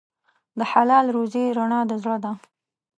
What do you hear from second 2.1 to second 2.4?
ده.